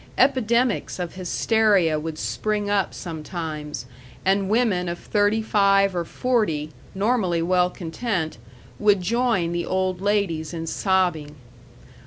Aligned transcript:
Epidemics 0.17 0.97
of 0.97 1.13
hysteria 1.13 1.99
would 1.99 2.17
spring 2.17 2.71
up 2.71 2.91
sometimes, 2.91 3.85
and 4.25 4.49
women 4.49 4.89
of 4.89 4.97
thirty 4.97 5.43
five 5.43 5.95
or 5.95 6.03
forty 6.05 6.71
normally 6.95 7.43
well 7.43 7.69
content 7.69 8.39
would 8.79 9.01
join 9.03 9.51
the 9.51 9.63
old 9.63 10.01
ladies 10.01 10.55
in 10.55 10.65
sobbing. 10.65 11.35